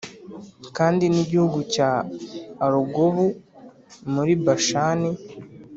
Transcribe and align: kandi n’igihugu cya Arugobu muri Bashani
kandi 0.77 1.03
n’igihugu 1.13 1.59
cya 1.73 1.89
Arugobu 2.65 3.25
muri 4.13 4.33
Bashani 4.45 5.11